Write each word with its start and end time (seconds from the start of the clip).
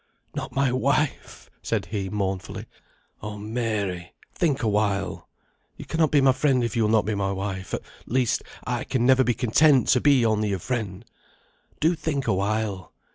"Not 0.33 0.55
my 0.55 0.71
wife!" 0.71 1.47
said 1.61 1.85
he, 1.91 2.09
mournfully. 2.09 2.65
"Oh 3.21 3.37
Mary, 3.37 4.15
think 4.33 4.63
awhile! 4.63 5.29
you 5.77 5.85
cannot 5.85 6.09
be 6.09 6.21
my 6.21 6.31
friend 6.31 6.63
if 6.63 6.75
you 6.75 6.81
will 6.81 6.89
not 6.89 7.05
be 7.05 7.13
my 7.13 7.31
wife. 7.31 7.75
At 7.75 7.83
least 8.07 8.41
I 8.65 8.83
can 8.83 9.05
never 9.05 9.23
be 9.23 9.35
content 9.35 9.89
to 9.89 10.01
be 10.01 10.25
only 10.25 10.49
your 10.49 10.57
friend. 10.57 11.05
Do 11.79 11.93
think 11.93 12.25
awhile! 12.27 12.91